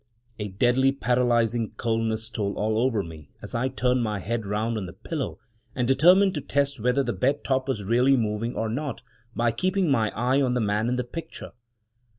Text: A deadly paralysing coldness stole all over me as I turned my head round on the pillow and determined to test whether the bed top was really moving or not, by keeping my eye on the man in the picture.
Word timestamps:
A 0.39 0.47
deadly 0.47 0.91
paralysing 0.91 1.73
coldness 1.77 2.23
stole 2.23 2.55
all 2.57 2.79
over 2.79 3.03
me 3.03 3.29
as 3.43 3.53
I 3.53 3.67
turned 3.67 4.01
my 4.01 4.17
head 4.17 4.47
round 4.47 4.75
on 4.75 4.87
the 4.87 4.93
pillow 4.93 5.37
and 5.75 5.87
determined 5.87 6.33
to 6.33 6.41
test 6.41 6.79
whether 6.79 7.03
the 7.03 7.13
bed 7.13 7.43
top 7.43 7.67
was 7.67 7.83
really 7.83 8.17
moving 8.17 8.55
or 8.55 8.67
not, 8.67 9.03
by 9.35 9.51
keeping 9.51 9.91
my 9.91 10.09
eye 10.15 10.41
on 10.41 10.55
the 10.55 10.59
man 10.59 10.89
in 10.89 10.95
the 10.95 11.03
picture. 11.03 11.51